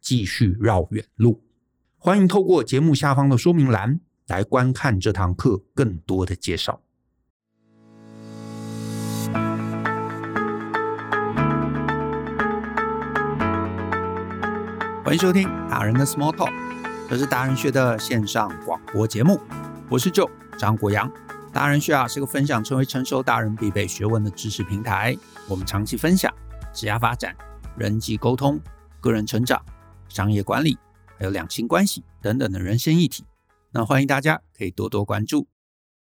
[0.00, 1.42] 继续绕远路，
[1.96, 6.80] 欢迎透过节目下方的说明栏来观看这堂课更多的介绍。
[15.04, 16.52] 欢迎收听大人的 Small Talk，
[17.08, 19.40] 这是达人学的线上广播节目，
[19.88, 21.10] 我是 Joe 张国阳。
[21.50, 25.16] 达人学啊是个分享成为成熟达人必备学问的知识平台，
[25.48, 26.30] 我们长期分享
[26.74, 27.34] 职业发展、
[27.74, 28.60] 人际沟通、
[29.00, 29.64] 个人成长。
[30.08, 30.76] 商业管理，
[31.18, 33.24] 还有两性关系等等的人生议题，
[33.72, 35.46] 那欢迎大家可以多多关注。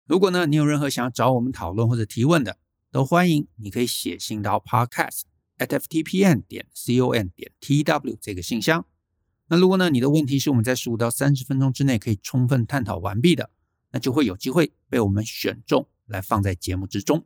[0.05, 2.57] 如果呢，你有任何想要找我们讨论或者提问的，
[2.91, 5.21] 都欢迎你可以写信到 podcast
[5.57, 8.85] at ftpm 点 com 点 tw 这个信箱。
[9.47, 13.49] 那如果呢，你的问题是我们在十五到三十分钟之内可以充分探讨完毕的，
[13.91, 17.25] 那就会有机会被我们选中来放在节目之中。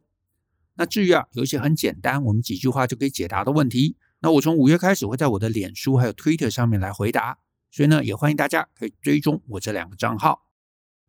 [0.75, 3.95] 那至于啊，有一些很简单，我们几句话就可以解答的问题。
[4.19, 7.38] 那我从五月开始会在我的脸书还有 Twitter 上面来回答，
[7.69, 10.47] 所以呢，也欢迎大家可以追踪我这两个账号。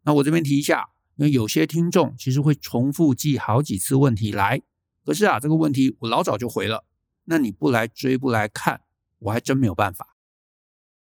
[0.03, 4.61] 那我这边提一下，因为有些听众其实会重复寄好几次问题来，
[5.05, 6.85] 可是啊，这个问题我老早就回了，
[7.25, 8.83] 那你不来追不来看，
[9.21, 10.17] 我还真没有办法。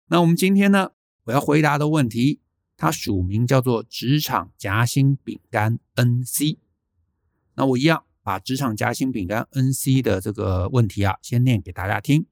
[0.06, 0.92] 那我们今天呢，
[1.24, 2.40] 我要回答的问题，
[2.76, 6.58] 它署名叫做职场夹心饼干 NC，
[7.54, 8.04] 那我一样。
[8.28, 12.26] 把职场夹心饼干 NC 的这个问题啊，先念给大家听。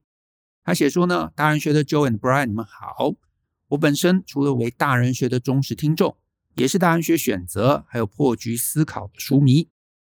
[0.62, 3.14] 他写说呢，大人学的 Joe and Brian，你们好。
[3.68, 6.18] 我本身除了为大人学的忠实听众，
[6.56, 9.70] 也是大人学选择还有破局思考的书迷。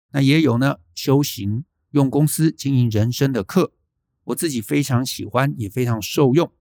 [0.09, 3.71] 那也有呢，修行用公司经营人生的课，
[4.23, 6.51] 我自己非常喜欢，也非常受用。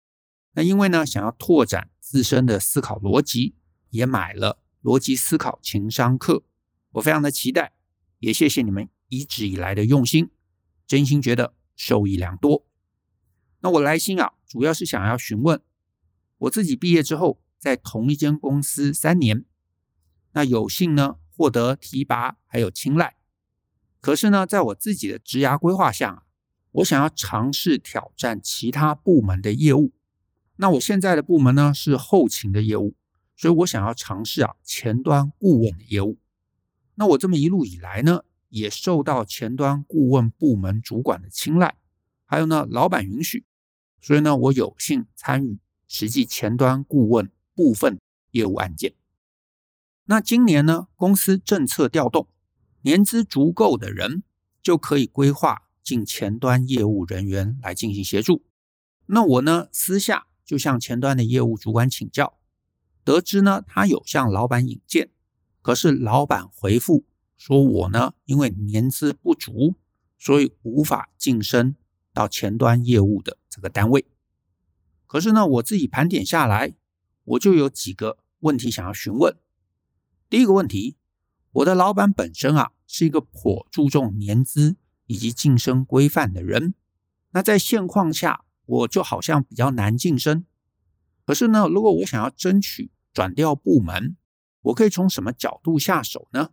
[0.52, 3.54] 那因为呢，想要拓展自身的思考逻辑，
[3.88, 6.42] 也买了逻辑思考情商课。
[6.90, 7.72] 我非常的期待，
[8.18, 8.86] 也谢谢你们。
[9.16, 10.30] 一直以来的用心，
[10.86, 12.66] 真心觉得受益良多。
[13.60, 15.60] 那我来信啊，主要是想要询问，
[16.38, 19.44] 我自己毕业之后，在同一间公司三年，
[20.32, 23.16] 那有幸呢获得提拔还有青睐。
[24.00, 26.24] 可是呢，在我自己的职涯规划下，
[26.72, 29.92] 我想要尝试挑战其他部门的业务。
[30.56, 32.94] 那我现在的部门呢是后勤的业务，
[33.34, 36.18] 所以我想要尝试啊前端顾问的业务。
[36.96, 41.74] 那我这么一路以来呢，也受到前端顾问部门主管的青睐，
[42.24, 43.44] 还有呢，老板允许，
[44.00, 45.58] 所以呢，我有幸参与
[45.88, 47.98] 实际前端顾问部分
[48.30, 48.94] 业务案件。
[50.04, 52.28] 那今年呢，公司政策调动，
[52.82, 54.22] 年资足够的人
[54.62, 58.44] 就可以规划进前端业务人员来进行协助。
[59.06, 62.38] 那我呢，私下就向前端的业务主管请教，
[63.02, 65.10] 得知呢，他有向老板引荐，
[65.60, 67.04] 可是老板回复。
[67.36, 69.74] 说我呢，因为年资不足，
[70.18, 71.74] 所以无法晋升
[72.12, 74.06] 到前端业务的这个单位。
[75.06, 76.74] 可是呢，我自己盘点下来，
[77.24, 79.36] 我就有几个问题想要询问。
[80.28, 80.96] 第一个问题，
[81.52, 84.76] 我的老板本身啊是一个颇注重年资
[85.06, 86.74] 以及晋升规范的人，
[87.30, 90.44] 那在现况下，我就好像比较难晋升。
[91.26, 94.16] 可是呢，如果我想要争取转调部门，
[94.62, 96.50] 我可以从什么角度下手呢？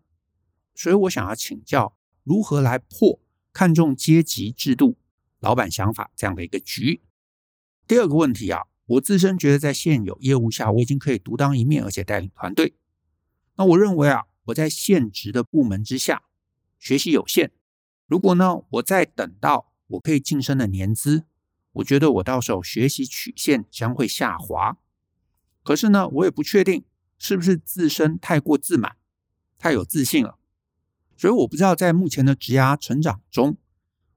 [0.81, 3.19] 所以我想要请教如何来破
[3.53, 4.97] 看重阶级制度、
[5.39, 7.03] 老板想法这样的一个局。
[7.85, 12.73] 第二个问题啊，我自身觉得在现有业务下，我已经可以独当一面，而且带领团队。
[13.57, 14.25] 那我认为啊。
[14.45, 16.23] 我在现职的部门之下
[16.79, 17.51] 学习有限，
[18.07, 21.25] 如果呢，我再等到我可以晋升的年资，
[21.73, 24.77] 我觉得我到时候学习曲线将会下滑。
[25.61, 26.83] 可是呢，我也不确定
[27.19, 28.97] 是不是自身太过自满、
[29.59, 30.39] 太有自信了，
[31.21, 33.59] 所以我不知道在目前的职涯成长中，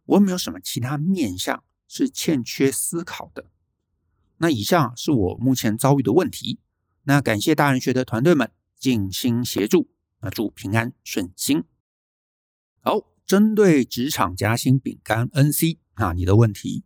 [0.06, 3.50] 我有没有什么其他面向是欠缺思考的。
[4.38, 6.60] 那以上是我目前遭遇的问题。
[7.02, 9.90] 那感谢大人学的团队们尽心协助。
[10.22, 11.64] 那祝平安顺心。
[12.80, 16.84] 好，针对职场夹心饼干 NC 啊，你的问题，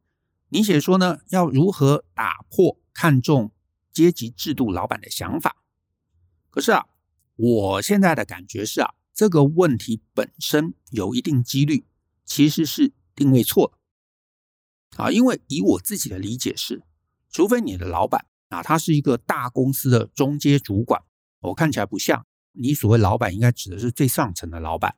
[0.48, 3.52] 你写说呢，要如何打破看重
[3.92, 5.62] 阶级制度老板的想法？
[6.50, 6.86] 可是啊，
[7.36, 11.84] 我现在的感觉是啊，这个问题本身有一定几率
[12.24, 16.84] 其实是定位错了啊，因为以我自己的理解是，
[17.28, 21.02] 除非你的老板啊，他是一个大公司的中阶主管，
[21.40, 22.24] 我看起来不像。
[22.52, 24.94] 你所谓老板，应该指的是最上层的老板，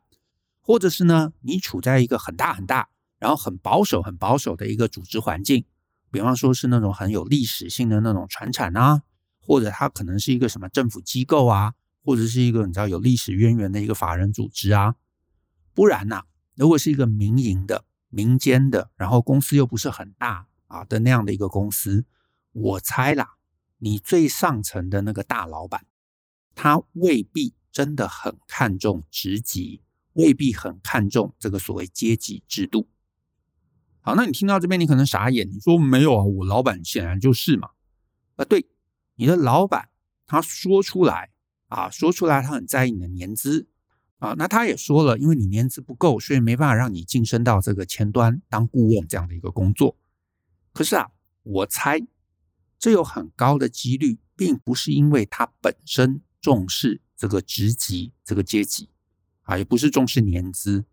[0.60, 5.64] 或者是呢，你处在一个很大很大，然后很保守、很保守的一个组织环境，
[6.10, 9.00] 比方说是那种很有历史性的那种传产啊，
[9.40, 11.72] 或者他可能是一个什么政府机构啊，
[12.10, 14.96] 或者是一个你知道有历史渊源的一个法人组织啊，
[15.74, 16.24] 不然呐、
[16.56, 22.04] 如果是一个民营的、民间的，然后公司又不是很大啊的那样的一个公司，
[22.50, 23.36] 我猜啦，
[23.78, 25.86] 你最上层的那个大老板。
[26.56, 29.82] 他未必真的很看重职级，
[30.14, 32.88] 未必很看重这个所谓阶级制度。
[34.00, 36.24] 好，那你听到这边，你可能傻眼，你说没有啊？
[36.24, 37.70] 我老板显然就是嘛。
[38.34, 38.66] 啊，对，
[39.14, 39.90] 你的老板
[40.26, 41.30] 他说出来
[41.70, 43.66] 啊，说出来他很在意你的年资
[44.18, 49.96] 啊，那他也说了，因为你年资不够，所以没办法让你晋升到这个前端当顾问这样的一个工作。
[50.72, 51.10] 可是啊，
[51.42, 52.00] 我猜
[52.78, 56.22] 这有很高的几率，并不是因为他本身。
[56.42, 58.88] 重视这个职级、这个阶级
[59.42, 60.86] 啊，也不是重视年资。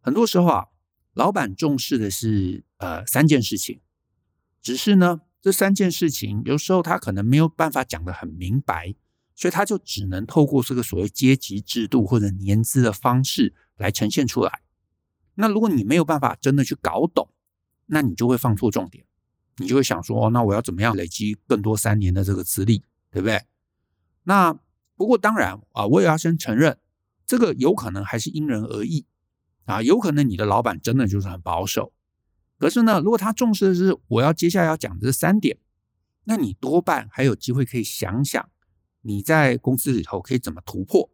[0.00, 0.66] 很多时候啊，
[1.12, 3.80] 老板重视的是呃三件事情，
[4.62, 8.94] 只是呢，这三件事情有时候他可能没有办法讲得很明白，
[9.36, 14.62] 所以他就只能透过这个所谓阶级制度或者年资的方式来呈现出来。
[15.34, 17.28] 那如果你没有办法真的去搞懂，
[17.84, 19.04] 那你就会放错重点，
[19.58, 23.42] 你就会想说，哦，那我要怎么样累积更多三年的这个资历，对不对？
[24.24, 24.58] 那
[24.96, 26.78] 不过当然啊，我也要先承认，
[27.26, 29.04] 这个有可能还是因人而异
[29.66, 31.92] 啊，有可能你的老板真的就是很保守。
[32.58, 35.58] 可是呢，如果他重视的是我要接下来要讲的这三点，
[36.24, 38.48] 那你多半还有机会可以想想
[39.06, 41.10] 你在公司里头可以怎么突破。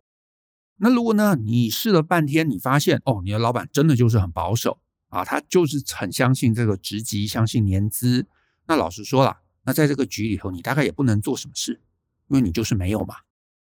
[0.76, 8.26] 那如果呢，你试了半天，你发现哦，你的老板真的就是很保守啊，他就是很相信这个职级，相信年资。
[8.66, 11.80] 那老实说了，那在这个局里头，你大概也不能做什么事，
[12.28, 13.16] 因为你就是没有嘛。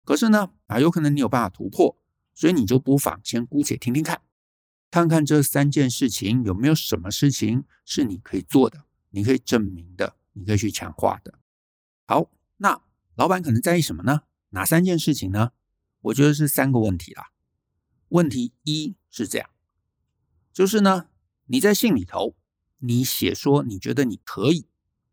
[0.04, 1.96] 可是呢，啊，有可能你有办法突破，
[2.34, 4.22] 所以你就不妨先姑且听听看，
[4.90, 11.40] 看看这三件事情有没有什么事情是你可以做的，你可以证明的，你可以去强化的。
[12.08, 12.82] 好，那
[13.18, 14.22] 老板可能在意什么呢？
[14.52, 15.52] 哪三件事情呢？
[16.00, 17.32] 我觉得是三个问题啦。
[18.10, 19.50] 问题一是这样，
[20.54, 21.08] 就是呢，
[21.48, 22.36] 你在信里头
[22.78, 24.68] 你写说你觉得你可以，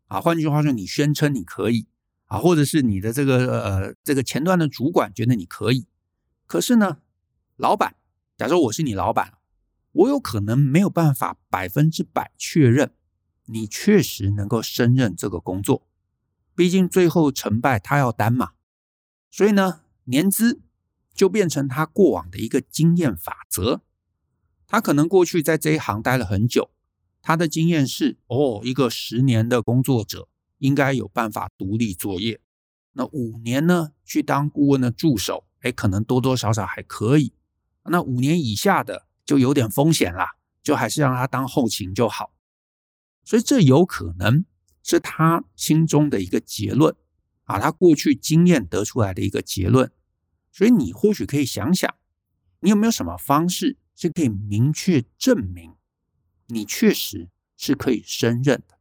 [0.05, 1.87] 啊，换句话说，你宣称你可以。
[2.27, 5.85] 啊，或者是你的这个呃这个前端的主管觉得你可以，
[6.47, 6.97] 可是呢，
[7.55, 7.95] 老板，
[8.35, 9.35] 假如我是你老板，
[9.91, 12.95] 我有可能没有办法百分之百确认
[13.45, 15.87] 你确实能够胜任这个工作，
[16.55, 18.51] 毕竟最后成败他要担嘛。
[19.29, 20.61] 所以呢，年资
[21.13, 23.81] 就变成他过往的一个经验法则，
[24.65, 26.71] 他可能过去在这一行待了很久，
[27.21, 30.27] 他的经验是哦，一个十年的工作者。
[30.59, 32.39] 应该有办法独立作业。
[32.93, 33.91] 那五年呢？
[34.05, 37.33] 去当顾问的助手，哎，可能多多少少还可以。
[37.83, 42.31] 那五年以下的就有点风险啦，就还是让他当后勤就好。
[43.25, 44.45] 所以这有可能
[44.87, 46.95] 是他心中的一个结论
[47.45, 49.91] 啊，他过去经验得出来的一个结论。
[50.51, 51.91] 所以你或许可以想想，
[52.59, 55.73] 你有没有什么方式是可以明确证明
[56.45, 58.77] 你确实是可以胜任的？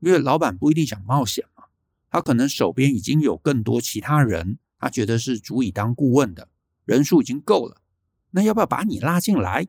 [0.00, 1.64] 因为老板不一定想冒险嘛，
[2.10, 6.50] 他可能手边已经有更多其他人，他觉得是足以当顾问的
[6.84, 7.80] 人数已经够了，
[8.32, 9.66] 那要不要把你拉进来？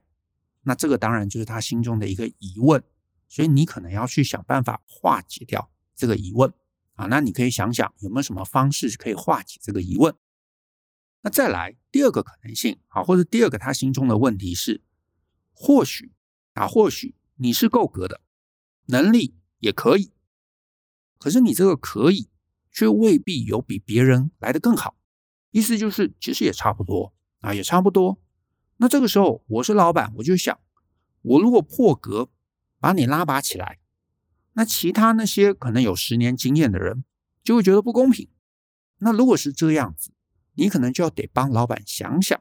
[0.64, 2.84] 那这个当然就是他心中的一个疑问，
[3.34, 6.54] 所以你可能要去想办法化解掉这个疑问
[6.94, 7.08] 啊。
[7.08, 10.14] 那你可以想想有没有什么方式可以化解这个疑问。
[11.22, 14.84] 那再来第二个可能性啊，或者第二个他心中的问题是，
[15.52, 16.12] 或许
[16.54, 18.22] 啊，或许你是够格的，
[18.86, 20.12] 能力也可以，
[21.18, 22.30] 可是你这个可以，
[22.72, 24.96] 却未必有比别人来的更好。
[25.50, 28.22] 意思就是其实也差不多啊，也差不多。
[28.78, 30.60] 那这个时候我是老板，我就想，
[31.24, 32.30] 我如果破格
[32.84, 33.80] 把你拉拔起来，
[34.56, 37.06] 那其他那些可能有十年经验的人
[37.42, 38.28] 就会觉得不公平。
[38.98, 40.12] 那如果是这样子，
[40.56, 42.38] 你可能就要得帮老板想想，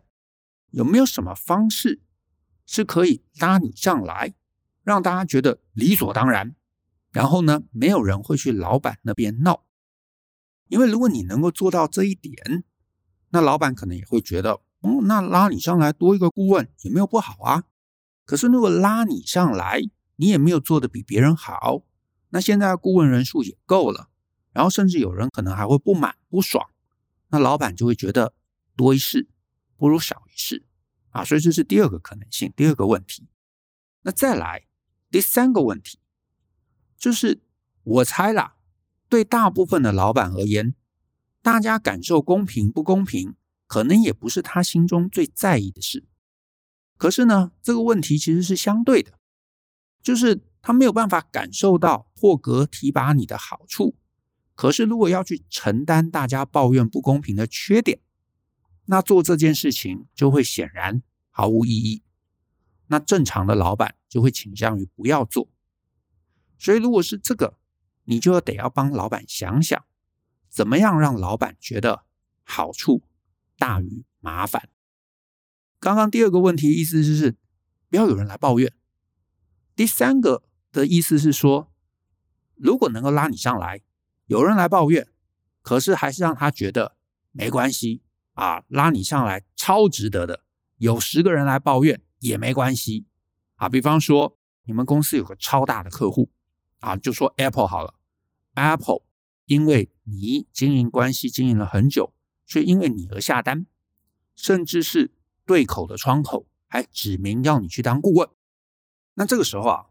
[0.71, 2.01] 有没有什么方式
[2.67, 4.35] 是可以拉你上来，
[4.83, 6.57] 让大家觉得理所当然，
[7.13, 9.63] 然后呢，没有人会去老板那边闹。
[10.67, 12.65] 因为如果你能够做到这一点，
[13.29, 17.63] 那老板可能也会觉得，哦，那拉你上来多一个顾问也没有不好啊。
[18.25, 19.81] 可是如果拉你上来，
[20.23, 21.83] 你也没有做得比别人好，
[22.29, 24.09] 那现在顾问人数也够了，
[24.53, 26.65] 然后甚至有人可能还会不满不爽。
[27.31, 28.33] 那老板就会觉得
[28.77, 29.29] 多一事
[29.77, 30.65] 不如少一事
[31.11, 33.27] 啊，所以这是第二个可能性，第二个问题。
[34.03, 34.69] 那再来
[35.11, 35.99] 第三个问题，
[36.97, 37.43] 就是
[37.83, 38.55] 我猜啦，
[39.09, 40.77] 对大部分的老板而言，
[41.43, 43.35] 大家感受公平不公平，
[43.67, 46.07] 可能也不是他心中最在意的事。
[46.97, 49.19] 可是呢，这个问题其实是相对的，
[50.03, 53.97] 就是他没有办法感受到破格提拔你的好处。
[54.55, 58.01] 可是，如果要去承担大家抱怨不公平的缺点，
[58.85, 62.03] 那做这件事情就会显然毫无意义。
[62.89, 65.49] 那正常的老板就会倾向于不要做。
[66.59, 67.57] 所以，如果是这个，
[68.05, 69.83] 你就得要帮老板想想，
[70.51, 72.05] 怎么样让老板觉得
[72.43, 73.03] 好处
[73.57, 74.69] 大于麻烦。
[75.81, 77.37] 刚刚第二个问题意思就是
[77.89, 78.73] 不要有人来抱怨。
[79.75, 81.73] 第三个的意思是说，
[82.55, 83.83] 如果能够拉你上来。
[84.27, 85.09] 有人来抱怨，
[85.61, 86.97] 可是还是让他觉得
[87.33, 88.01] 没关系
[88.33, 90.45] 啊，拉你上来超值得的。
[90.79, 93.05] 有十个人来抱怨也没关系
[93.57, 93.69] 啊。
[93.69, 96.31] 比方说，你们公司有个超大的客户
[96.79, 97.95] 啊，就说 Apple 好了
[98.55, 99.03] ，Apple
[99.45, 102.15] 因为你经营关系经营了很久，
[102.47, 103.67] 所以因为你而下单，
[104.35, 105.13] 甚至是
[105.45, 108.27] 对口的窗口还指明要你去当顾问。
[109.15, 109.87] 那这个时候啊，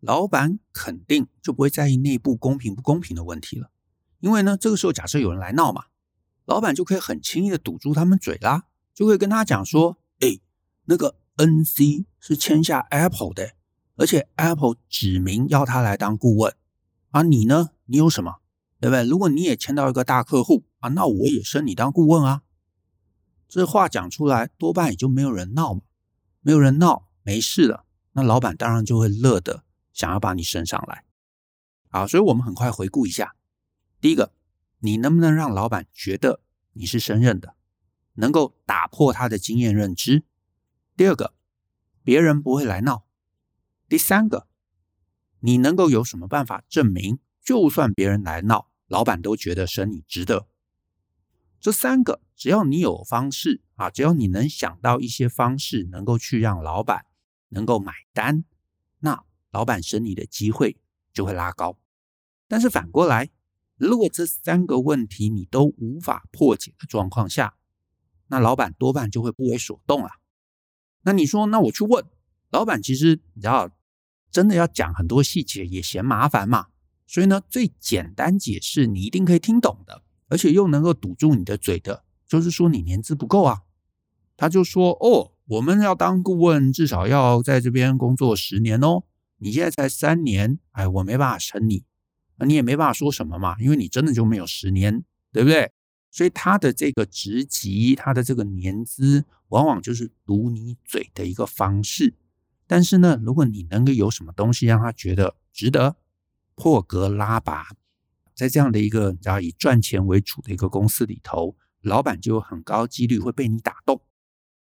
[0.00, 3.70] 老板肯定就不会在意内部公平不公平的问题了。
[4.20, 5.84] 因为呢，这个时候假设有人来闹嘛，
[6.44, 8.64] 老板就可以很轻易的堵住他们嘴啦，
[8.94, 10.40] 就会跟他讲说：“哎，
[10.86, 13.52] 那个 NC 是签下 Apple 的，
[13.96, 16.54] 而且 Apple 指明要他来当顾问
[17.10, 18.36] 啊，你呢，你有什么？
[18.80, 19.06] 对不对？
[19.06, 22.42] 如果你也签到一个大客户啊，那我也升你当顾问啊。
[23.48, 25.82] 这话讲出来，多半也就没有人闹嘛，
[26.40, 27.83] 没有人闹，没事了，
[28.14, 31.04] 那老板当然就会乐得想要把你升上来。
[31.90, 33.36] 好，所以我们很快回顾一下。
[34.00, 34.32] 第一个，
[34.80, 36.40] 你能不能让老板觉得
[36.72, 37.54] 你是胜任的，
[38.14, 40.24] 能够打破他的经验认知？
[40.96, 41.34] 第二个，
[42.02, 43.06] 别人不会来闹。
[43.88, 44.48] 第三个，
[45.40, 50.46] 你能够有什么办法证明，就算别人来闹，老板都觉得升你值得？
[51.60, 57.06] 这三个，只要你有方式啊，只要你能想到一些方式，能够去让老板
[57.48, 58.44] 能够买单，
[59.00, 60.76] 那老板升你的机会
[61.12, 61.78] 就会拉高。
[62.48, 63.30] 但是反过来，
[63.76, 67.56] 如果这三个问题你都无法破解的状况下，
[68.28, 70.10] 那老板多半就会不为所动了。
[71.02, 72.04] 那你说，那我去问
[72.50, 73.70] 老板，其实你知道，
[74.30, 76.68] 真的要讲很多细节也嫌麻烦嘛。
[77.06, 83.62] 所以呢，最简单解释你一定可以听懂的，而且又能够堵住你的嘴的，就是说你年资不够啊。
[84.36, 89.04] 他就说：“哦，我们要当顾问，至少要在这边工作十年哦。
[89.38, 91.84] 你现在才三年，哎，我没办法升你。”
[92.44, 95.70] 你也没办法说什么嘛，因为你真的就没有十年，对不对？
[96.10, 102.14] 所以他的这个职级，他的这个年资，往往就是堵你嘴的一个方式。
[102.66, 105.96] 但是呢，如果你能够有什么东西让他觉得值得
[106.56, 107.68] 破格拉拔，
[108.34, 114.00] 在这样的一个你知道以赚钱为主的一个公司里头，老板就有很高几率会被你打动。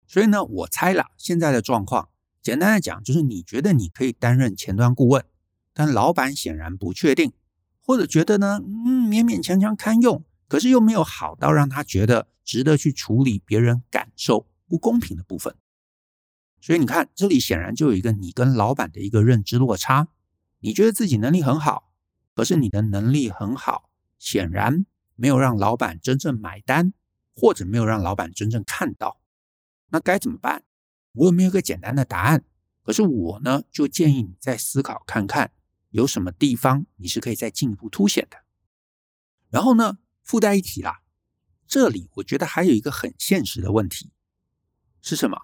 [0.07, 2.09] 所以呢，我猜了现在的状况，
[2.41, 5.23] 简单的讲就是你觉得你可以担任前端顾问，
[5.73, 7.33] 但老板显然不确定。
[7.81, 15.55] 或者觉得呢，嗯，勉勉强强堪用，可是又没有好到让他觉得值得去处理别人感受不公平的部分。
[16.59, 20.09] 所以你看，这里显然就有一个你跟老板的一个认知落差。
[20.59, 21.91] 你觉得自己能力很好，
[22.33, 24.85] 可是你的能力很好，显然
[25.15, 26.93] 没有让老板真正买单，
[27.35, 29.21] 或者没有让老板真正看到。
[29.89, 30.63] 那该怎么办？
[31.13, 32.43] 我有没有一个简单的答案？
[32.83, 35.51] 可是我呢，就建议你再思考看看，
[35.89, 38.37] 有什么地方你是可以再进一步凸显的。
[39.49, 41.01] 然后呢，附带一提啦，
[41.67, 44.11] 这里我觉得还有一个很现实的问题
[45.01, 45.37] 是什么？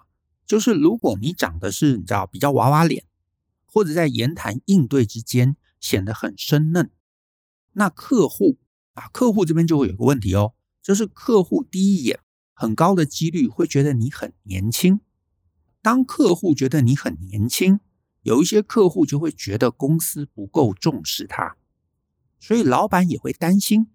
[0.46, 3.04] 就是如果你长得是你知道比较娃娃脸，
[3.64, 6.90] 或者在言谈应对之间显得很生嫩，
[7.72, 8.58] 那客户
[8.92, 12.20] 啊，客户这边就会有个问题哦，就是客户第一眼
[12.54, 15.00] 很高的几率会觉得你很年轻。
[15.82, 17.80] 当客户觉得你很年轻，
[18.22, 21.56] 有一些客户就会觉得公司不够重视他，
[22.40, 23.88] 所以老板也会担心，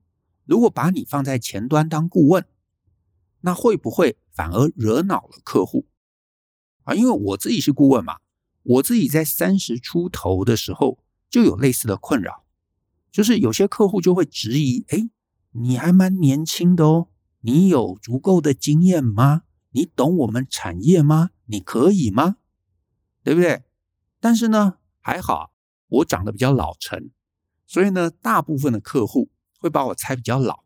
[0.45, 2.45] 如果把你放在前端当顾问，
[3.41, 5.87] 那会不会反而惹恼了客户？
[6.83, 8.19] 啊，因为我自己是顾问嘛，
[8.61, 10.99] 我自己在三十出头的时候
[11.29, 12.45] 就有类似的困扰，
[13.11, 15.09] 就是有些客户就会质疑：哎，
[15.53, 17.08] 你还蛮年轻的哦，
[17.41, 19.43] 你有足够的经验吗？
[19.71, 21.29] 你懂我们产业吗？
[21.45, 22.37] 你可以吗？
[23.23, 23.63] 对不对？
[24.19, 25.51] 但是呢，还好
[25.87, 27.11] 我长得比较老成，
[27.65, 29.29] 所以呢，大部分的客户
[29.59, 30.63] 会把我猜比较老。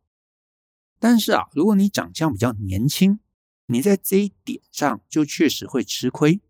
[1.00, 3.20] 但是啊，如果你长相比较年轻，
[3.68, 6.42] 你在这一点上就确实会吃亏。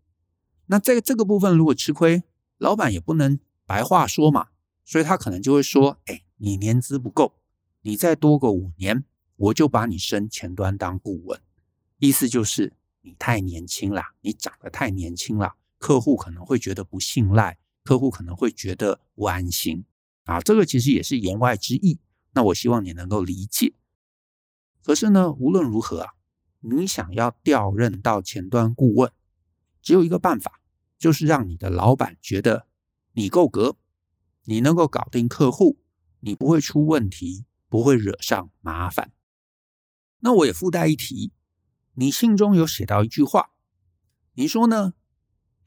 [0.66, 2.22] 那在这个部分如果吃亏，
[2.56, 4.48] 老板也不能白话说嘛，
[4.84, 7.34] 所以他可能就会说：“哎，你年资不够，
[7.82, 9.04] 你再多个五年，
[9.36, 11.40] 我就把你升前端当顾问。”
[11.98, 12.72] 意思就是
[13.02, 19.84] 你太年轻了，你长得太年轻了，客户可能会觉得不信赖，客户可能会觉得不安心
[20.24, 20.40] 啊。
[20.40, 21.98] 这个其实也是言外之意。
[22.32, 23.74] 那我希望你能够理解。
[24.82, 26.14] 可是呢，无论如何啊。
[26.66, 29.12] 你想要调任到前端顾问，
[29.82, 30.62] 只有一个办法，
[30.96, 32.66] 就是让你的老板觉得
[33.12, 33.76] 你够格，
[34.44, 35.76] 你能够搞定客户，
[36.20, 39.12] 你不会出问题，不会惹上麻烦。
[40.24, 41.32] 那我也附带一提，
[41.92, 43.50] 你信中有写到一句话，
[44.32, 44.94] 你说呢？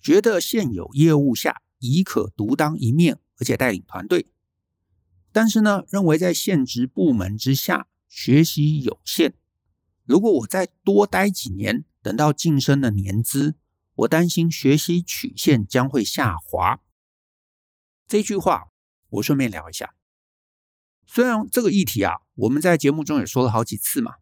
[0.02, 4.32] 觉得现有业务下已可独当一面，而且带领团队，
[5.32, 9.36] 但是呢，认为在现职部门之下学习有限。
[10.06, 13.56] 如果我再多待几年，等到晋升的年资，
[13.94, 16.82] 我担心学习曲线将会下滑。
[18.08, 18.70] 这句话
[19.10, 19.94] 我顺便聊一下。
[21.06, 24.16] 虽然这个议题啊，我们在节目中也说了好几次嘛，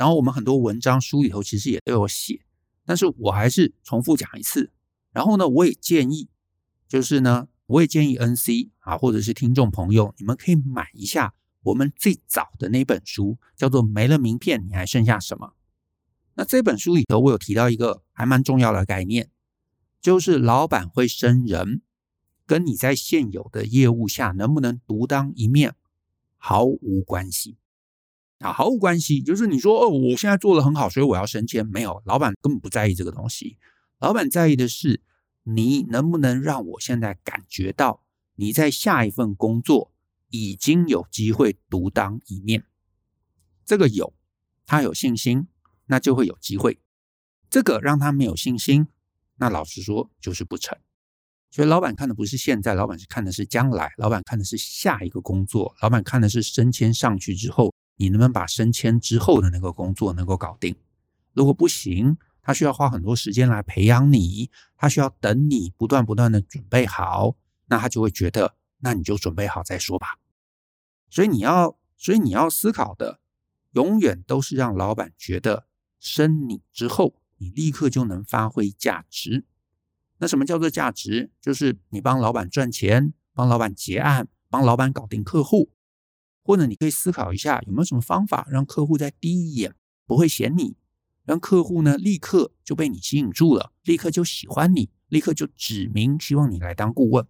[0.00, 2.40] 然后我们很多文章书里头其实也都有写，
[2.86, 4.72] 但是我还是重复讲一次。
[5.12, 6.30] 然后呢，我也建议，
[6.88, 11.34] 就是呢，我也建议 NC 啊，或者是听众朋友，你们可以买一下。
[11.64, 15.48] 我们最早的那本书叫做《没了名片，你还剩下什么》？
[16.32, 19.28] 那这本书里头，我有提到一个还蛮重要的概念，
[20.00, 21.82] 就是老板会升人，
[22.46, 25.74] 跟你在现有的业务下能不能独当一面
[26.38, 27.58] 毫无关系
[28.40, 29.22] 啊，毫无关系。
[29.22, 33.56] 就是你说哦，我现在做的很好，所以我要升迁，没有，老板根本不在意这个东西。
[34.00, 35.00] 老板在意的是
[35.44, 38.02] 你能不能让我现在感觉到
[38.34, 39.92] 你在下一份工作。
[40.32, 42.64] 已经有机会独当一面，
[43.64, 44.14] 这个有，
[44.64, 45.48] 他有信心，
[45.86, 46.78] 那就会有机会。
[47.50, 48.86] 这个让他没有信心，
[49.38, 50.78] 那老实说就是不成。
[51.50, 60.74] 所以老板看的不是现在，老板是看的是将来，老板看的是下一个工作，老板看的是升迁上去之后，你能不能把升迁之后的那个工作能够搞定？
[61.34, 67.36] 如果不行，他需要花很多时间来培养你，他需要等你不断不断的准备好，
[67.66, 68.56] 那他就会觉得。
[68.78, 70.16] 那你就准备好再说吧。
[71.10, 73.20] 所以你要，所以你要思考的，
[73.72, 75.66] 永远都是让老板觉得
[75.98, 79.44] 升你之后，你立刻就能发挥价值。
[80.16, 81.30] 那什么叫做价值？
[81.42, 85.68] 就是你帮老板赚钱，帮老板结案，帮老板搞定客户。
[86.42, 89.74] 或者你可以思考一下，有没有什么方法让客户在第一眼
[90.06, 90.76] 不会嫌你，
[91.24, 97.26] 让客户呢立刻就被你吸引住了，立刻就喜欢你，立刻就指明希望你来当顾问。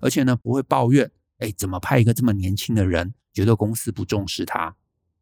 [0.00, 4.76] 而且呢，不会抱怨，哎，怎么派一个这么年轻的人，觉得公司不重视他？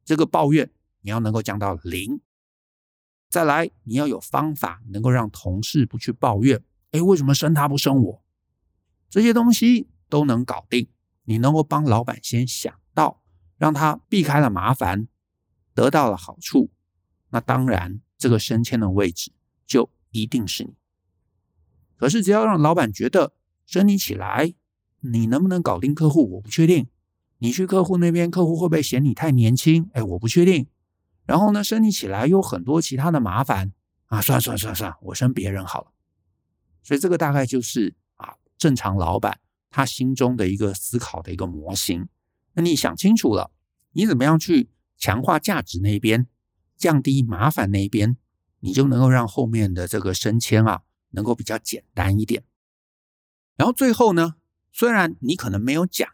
[0.05, 0.71] 这个抱怨
[1.03, 2.21] 你要能够降到零。
[3.29, 8.25] 再来，你要有方法能够让同事不去抱怨，哎，为什么升他不升我？
[9.09, 10.89] 这些东西都能搞定。
[11.25, 12.80] 你能够帮老板先想，
[13.61, 15.07] 让他避开了麻烦，
[15.75, 16.71] 得到了好处，
[17.29, 19.33] 那当然这个升迁的位置
[19.67, 20.75] 就一定是你。
[21.99, 23.35] 可是只要让老板觉得
[23.67, 24.55] 升你起来，
[25.01, 26.37] 你能不能搞定客户？
[26.37, 26.89] 我不确定。
[27.37, 29.91] 你去客户那边，客户会不会嫌你太年轻？
[29.93, 30.67] 哎，我不确定。
[31.27, 33.73] 然后呢，升你起来有很多其他的麻烦
[34.07, 34.23] 啊！
[34.23, 35.93] 算了算了算了算了，我升别人好了。
[36.83, 42.09] 所以这个大概就是啊，正常老板他心中的一个思考的一个模型。
[42.55, 43.53] 那你想清楚了，
[43.93, 46.27] 你怎么样去强化价值那边，
[46.77, 48.17] 降低麻烦那边，
[48.61, 52.45] 你就能够让后面的这个升迁啊能够比较简单一点。
[53.57, 54.37] 然后最后呢，
[54.73, 56.09] 虽然你可能没有讲，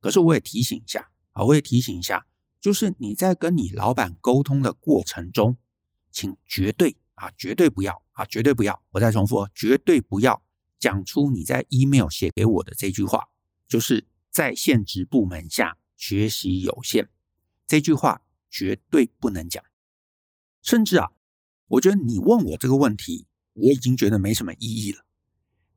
[0.00, 2.26] 可是我也提醒一下啊，我也提醒一下，
[2.60, 5.56] 就是你在跟你老板沟通的过程中，
[6.10, 10.42] 请绝对啊，绝对不要啊，绝对不要，我再重复，绝对不要
[10.78, 13.28] 讲出你在 email 写给我的这句话，
[13.66, 17.06] 就是在现职部门下学习有限，
[17.64, 19.62] 这句话绝对不能讲。
[20.60, 21.12] 甚至啊，
[21.68, 25.06] 我觉得你问我这个问题，我已经觉得没什么意义了。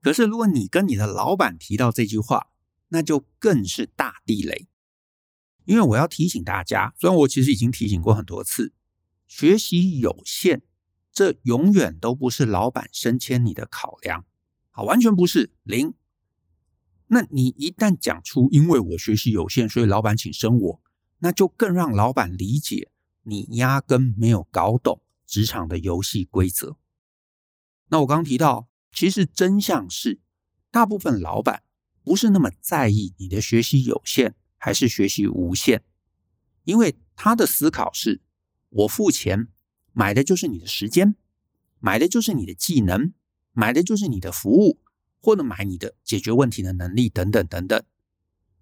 [0.02, 2.48] 可是如果你跟你的老板提到这句话，
[2.88, 4.68] 那就更是大地雷。
[5.66, 8.74] 因为我要提醒大家，虽然我其实已经提醒过很多次，
[9.28, 10.64] 学习有限，
[11.12, 14.26] 这永远都不是老板升迁你的考量，
[14.72, 15.94] 啊，完全不是零。
[17.08, 20.82] 那你一旦讲出因为我学习有限，所以老板请升我，
[21.20, 22.92] 那就更让老板理解。
[23.28, 26.78] 你压根没有搞懂职场的游戏规则。
[27.90, 30.20] 那我刚提到，其实真相是，
[30.70, 31.64] 大部分老板
[32.04, 35.84] 不是那么在意你的学习有限还是学习无限，
[36.66, 38.22] 因为他的思考是：
[38.70, 39.48] 我付钱
[39.92, 41.16] 买的就是你的时间，
[41.80, 43.14] 买的就是你的技能，
[43.54, 44.80] 买的就是你的服务，
[45.26, 47.84] 或者买你的解决问题的能力等等等等。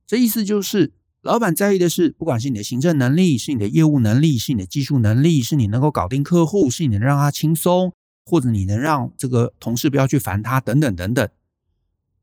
[0.08, 0.94] 这意思就是。
[1.24, 7.94] 老板在意的是，不管是你的行政能力，是你的业务能力，是你的技术能力，是你能够搞定客户，是你能让他轻松，
[8.26, 11.30] 或者你能让这个同事不要去烦他，等等等等。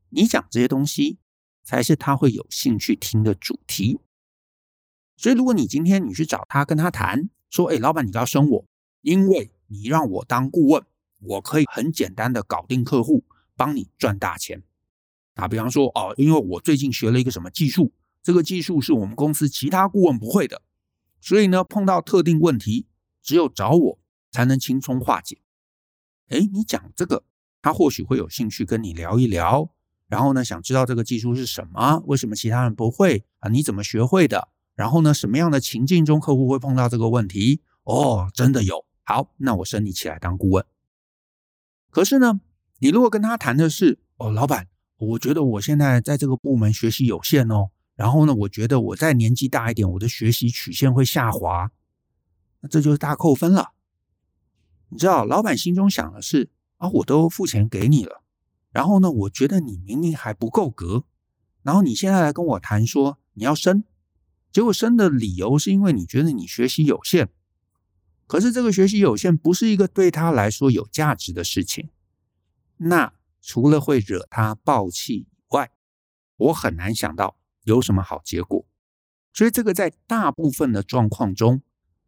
[0.09, 1.17] 你讲这些东西，
[1.63, 3.99] 才是他会有兴趣听的主题。
[5.17, 8.65] 所以，如果你今天你去找他，跟他谈说：“哎，老板，你要升我，
[9.01, 10.83] 因为你让我当顾问，
[11.21, 13.23] 我可以很简单的搞定客户，
[13.61, 14.63] 帮你赚大钱。”
[15.35, 17.93] 啊，比方说，哦，因为我最近学了一个什么技术。
[18.23, 20.61] 这个技术是我们公司其他顾问不会的，
[21.19, 22.87] 所以呢，碰到特定问题，
[23.21, 23.99] 只有找我
[24.31, 25.41] 才能轻松化解。
[26.29, 27.23] 哎，你讲这个，
[27.61, 29.71] 他或许会有兴趣跟你聊一聊，
[30.07, 33.49] 然后呢，想知道这个技术是什么，为什么其他人不会啊？
[33.49, 34.49] 你怎么学会的？
[34.75, 37.61] 然后呢，什么样的情境中客户会碰到这个问题？
[37.83, 38.85] 哦，真的有。
[39.03, 40.63] 好，那我升你起来当顾问。
[41.89, 42.41] 可是呢，
[42.83, 44.67] 你如果跟他谈的是，哦，老板，
[44.97, 47.69] 我觉得我现在在这个部门学习有限哦。
[47.95, 51.69] 然后呢，我觉得我再年纪大一点，我的学习曲线会下滑，
[52.61, 53.73] 那这就是大扣分了。
[54.89, 58.23] 你知道，老板心中想的是啊，我都付钱给你了，
[58.71, 61.03] 然后呢，我觉得你明明还不够格，
[61.61, 63.83] 然后你现在来跟我谈说你要升，
[64.51, 67.27] 结果升的理由是因为你觉得你学习有限，
[68.25, 71.89] 可是这个学习有限不是一个对他来说有价值的事情，
[72.83, 75.71] 那除了会惹他爆气以外，
[76.37, 77.37] 我很难想到。
[77.63, 78.65] 有什么好结果？
[79.31, 81.61] 所以这个在大部分的状况中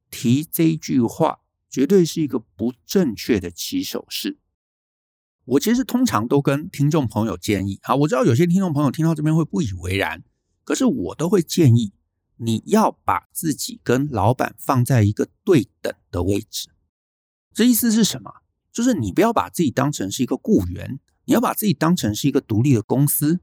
[0.10, 4.40] 提这一句话，绝对是一个不正确的起手式。
[5.46, 10.24] 我其实通常都跟听众朋友建议啊，我知道有些听众朋友听到这边会不以为然，
[10.64, 11.94] 可是我都会建议
[12.38, 16.70] 你要把自己跟老板放在一个对等的位置。
[17.54, 18.42] 这意思是什么？
[18.74, 23.40] 就是你不要把自己当成是一个雇员，你要把自己当成是一个独立的公司。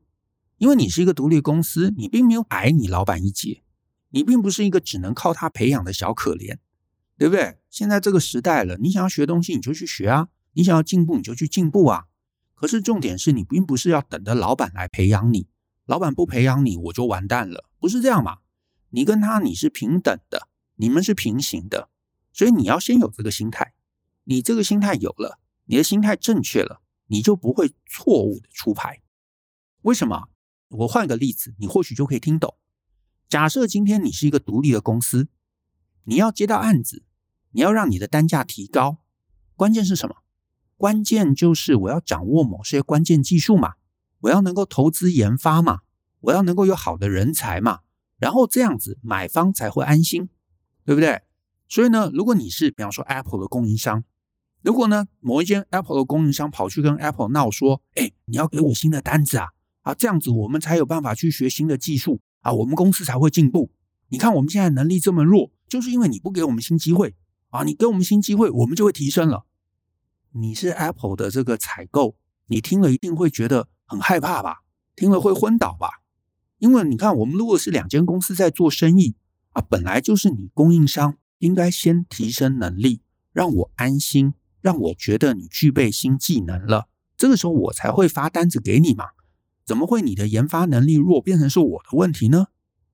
[0.58, 3.62] 因为你是一个独立公司，你并没有矮你老板一截，
[4.10, 6.58] 你并不是一个只能靠他培养的小可怜，
[7.16, 7.58] 对不对？
[7.70, 12.04] 现在这个时代了，你想要学东西你就去学啊，你想要进步你就去进步啊。
[12.54, 15.46] 可是重点是你并不是要等着老板来培养你，
[15.86, 18.38] 老板不培养你我就完蛋了，不是这样嘛？
[18.90, 21.88] 你跟他你是平等的，你们是平行的，
[22.34, 23.72] 所以你要先有这个心态。
[24.24, 29.02] 你这个心态有了，你的心态正确了，你就不会错误的出牌。
[29.82, 30.28] 为什么？
[30.68, 32.54] 我换个例子，你或许就可以听懂。
[33.28, 35.28] 假设今天你是一个独立的公司，
[36.04, 37.02] 你要接到案子，
[37.50, 38.98] 你要让你的单价提高，
[39.56, 40.16] 关键是什么？
[40.76, 43.74] 关键就是我要掌握某些关键技术嘛，
[44.20, 45.80] 我要能够投资研发嘛，
[46.20, 47.80] 我要能够有好的人才嘛，
[48.18, 50.28] 然后这样子买方才会安心，
[50.84, 51.22] 对不对？
[51.68, 54.04] 所以呢，如果你是比方说 Apple 的供应商，
[54.62, 59.48] 如果呢某一间 Apple 的供应商跑去跟 Apple 闹说，哎，你要给我新的单子啊。
[59.82, 63.72] 啊，这样子我们才有办法去学新的技术啊，我们公司才会进步。
[64.08, 67.14] 你看我们现在能力这么弱，就是因为你不给我们新机会
[67.48, 67.64] 啊！
[67.64, 69.46] 你给我们新机会，我们就会提升了。
[70.32, 72.16] 你是 Apple 的这个采购，
[72.48, 74.58] 你听了一定会觉得很害怕吧？
[74.94, 76.02] 听了会昏倒吧？
[76.58, 79.14] 因为你看，我们如果是两间公司在做生意
[79.52, 83.00] 啊，本来就是你供应商应该先提升能力，
[83.32, 89.06] 让我安心，让我觉得你具备新技能了，这个时候我才会发单子给你嘛。
[89.64, 92.46] 怎么会你的研发能力弱变成是我的问题呢？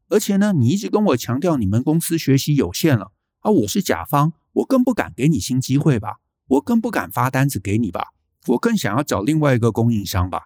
[0.09, 8.13] 而且呢，你一直跟我强调你们公司学习有限了，而我是甲方，我更不敢给你新机会吧，我更不敢发单子给你吧。
[8.49, 10.45] 我更想要找另外一个供应商吧。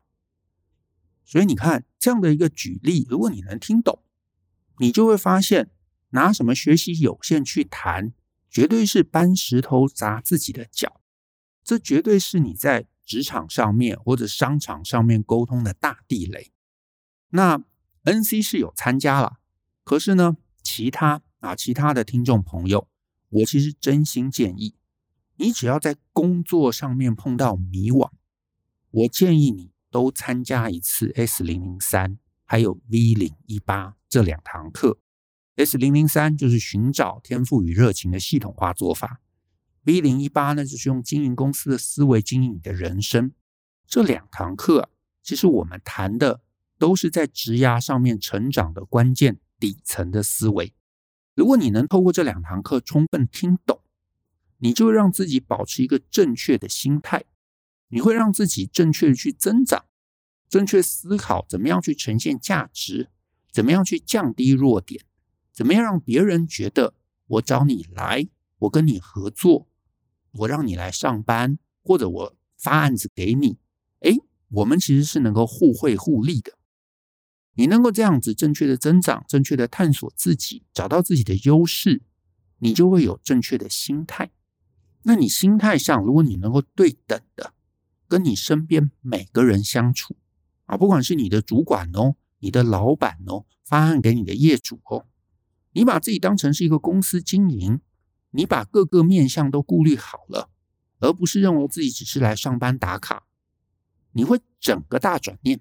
[1.25, 4.03] 所以你看这样的一个举例，如果你能听懂，
[4.79, 5.71] 你就会发现，
[6.11, 8.13] 拿什么学习有限去谈，
[8.51, 11.00] 绝对是搬石头砸自己的脚。
[11.71, 16.51] 这绝对是你在职场上面或者商场上面沟通的大地雷。
[17.29, 17.63] 那
[18.03, 19.37] NC 是有参加了，
[19.85, 22.89] 可是呢，其他啊其他的听众朋友，
[23.29, 24.75] 我其实真心建议，
[25.37, 28.11] 你只要在工作上面碰到迷惘，
[28.91, 34.99] 我建议你都参加一次 S 零零三还有 V 零一八这两堂课。
[35.55, 39.21] S 零零三就是寻找天赋与热情的系统化做法
[39.91, 43.33] ，V 零一八呢就是用经营公司的思维经营你的人生。
[43.89, 44.89] 这两堂课，
[45.21, 46.43] 其实我们谈的
[46.79, 50.73] 都是在职涯上面成长的关键底层的思维。
[51.35, 53.81] 如果你能透过这两堂课充分听懂，
[54.59, 57.25] 你就会让自己保持一个正确的心态，
[57.89, 59.87] 你会让自己正确的去增长，
[60.49, 63.11] 正确思考怎么样去呈现价值，
[63.51, 65.05] 怎么样去降低弱点。
[65.53, 66.95] 怎么样让别人觉得
[67.27, 69.67] 我找你来，我跟你合作，
[70.33, 73.59] 我让你来上班，或者我发案子给你，
[74.01, 74.17] 哎，
[74.49, 76.53] 我们其实是能够互惠互利的。
[77.55, 82.03] 你能够这样子正确的增长，正确的探索自己，找到自己的优势，
[82.59, 84.31] 你就会有正确的心态。
[85.03, 87.53] 那你心态上，如果你能够对等的
[88.09, 90.17] 跟你身边每个人相处
[90.67, 95.07] 啊，不管是你的主管哦，你的老板哦，发案给你的业主哦。
[95.73, 97.81] 你把自己当成是一个公司经营，
[98.31, 100.51] 你把各个面向都顾虑好了，
[100.99, 103.25] 而不是认为自己只是来上班打卡，
[104.13, 105.61] 你会整个大转念。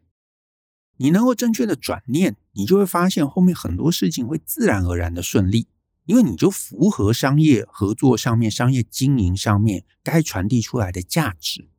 [0.98, 5.68] 你能够正确的转念，你就会发现后面很多事情会自然而然的顺利，
[6.06, 11.70] 因为你就符合商业合作上面、商业经营上面该传递出来的价值。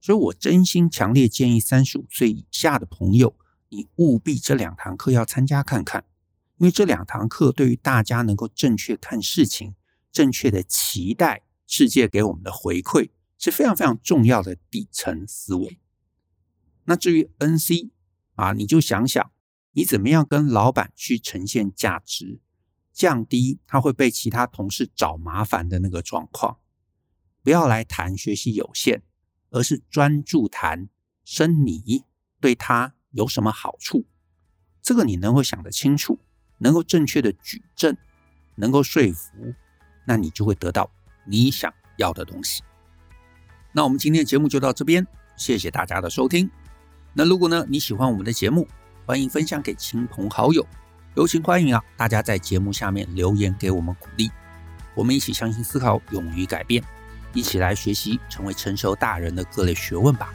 [0.00, 3.36] 所以我真心强烈建议三十五岁以下的朋友，
[3.68, 6.04] 你务必这两堂课要参加看看。
[6.58, 9.74] 因为这两堂课对于大家能够正确看事情、
[10.16, 15.78] 正确的期待世界给我们的回馈是非常非常重要的底层思维。
[16.84, 17.90] 那至于 NC
[18.34, 19.30] 啊，你就想想
[19.72, 22.40] 你怎么样跟老板去呈现价值，
[22.94, 26.60] 降低他会被其他同事找麻烦的那个状况。
[27.42, 29.02] 不要来谈学习有限，
[29.50, 30.88] 而是专注谈
[31.26, 32.04] 生你
[32.40, 34.06] 对他有什么好处。
[34.80, 36.18] 这个你能够想得清楚。
[36.60, 37.94] 能够正确的举证，
[38.54, 39.54] 能够说服，
[40.06, 40.90] 那你就会得到
[41.26, 42.62] 你想要的东西。
[43.72, 46.50] 那我们今天的节目就到这边，谢谢大家的收听。
[47.12, 48.66] 那如果呢你喜欢我们的节目，
[49.04, 50.66] 欢迎分享给亲朋好友，
[51.14, 54.30] 尤其欢迎啊大家在节目下面留言给我们鼓励。
[54.94, 56.82] 我们一起相信思考，勇于改变，
[57.34, 60.32] 一起来学习成为成熟大人的各类学问吧。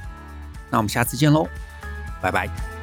[0.69, 1.47] 那我们下次见喽，
[2.21, 2.80] 拜拜。